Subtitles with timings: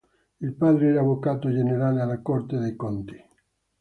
[0.39, 3.23] Il padre era avvocato generale alla Corte dei conti.